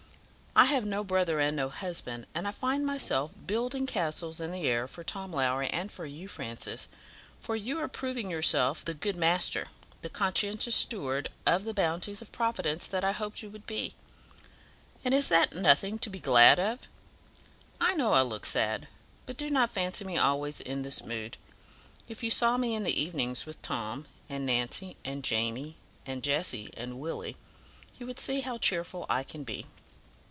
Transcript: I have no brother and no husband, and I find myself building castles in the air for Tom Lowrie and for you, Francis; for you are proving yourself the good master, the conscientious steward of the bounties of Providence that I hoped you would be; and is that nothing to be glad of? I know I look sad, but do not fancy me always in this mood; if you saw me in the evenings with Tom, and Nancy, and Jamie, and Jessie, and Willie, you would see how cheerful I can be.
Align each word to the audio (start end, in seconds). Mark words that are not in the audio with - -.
I 0.53 0.65
have 0.65 0.85
no 0.85 1.01
brother 1.01 1.39
and 1.39 1.55
no 1.55 1.69
husband, 1.69 2.25
and 2.35 2.45
I 2.45 2.51
find 2.51 2.85
myself 2.85 3.31
building 3.47 3.87
castles 3.87 4.41
in 4.41 4.51
the 4.51 4.67
air 4.67 4.85
for 4.85 5.01
Tom 5.01 5.31
Lowrie 5.31 5.69
and 5.69 5.89
for 5.89 6.05
you, 6.05 6.27
Francis; 6.27 6.89
for 7.39 7.55
you 7.55 7.79
are 7.79 7.87
proving 7.87 8.29
yourself 8.29 8.83
the 8.83 8.93
good 8.93 9.15
master, 9.15 9.69
the 10.01 10.09
conscientious 10.09 10.75
steward 10.75 11.29
of 11.45 11.63
the 11.63 11.73
bounties 11.73 12.21
of 12.21 12.33
Providence 12.33 12.85
that 12.89 13.05
I 13.05 13.13
hoped 13.13 13.41
you 13.41 13.49
would 13.49 13.65
be; 13.65 13.95
and 15.05 15.13
is 15.13 15.29
that 15.29 15.55
nothing 15.55 15.97
to 15.99 16.09
be 16.09 16.19
glad 16.19 16.59
of? 16.59 16.79
I 17.79 17.93
know 17.93 18.11
I 18.11 18.21
look 18.21 18.45
sad, 18.45 18.89
but 19.25 19.37
do 19.37 19.49
not 19.49 19.69
fancy 19.69 20.03
me 20.03 20.17
always 20.17 20.59
in 20.59 20.81
this 20.81 21.05
mood; 21.05 21.37
if 22.09 22.23
you 22.25 22.29
saw 22.29 22.57
me 22.57 22.75
in 22.75 22.83
the 22.83 23.01
evenings 23.01 23.45
with 23.45 23.61
Tom, 23.61 24.05
and 24.27 24.45
Nancy, 24.45 24.97
and 25.05 25.23
Jamie, 25.23 25.77
and 26.05 26.21
Jessie, 26.21 26.69
and 26.75 26.99
Willie, 26.99 27.37
you 27.97 28.05
would 28.05 28.19
see 28.19 28.41
how 28.41 28.57
cheerful 28.57 29.05
I 29.07 29.23
can 29.23 29.45
be. 29.45 29.65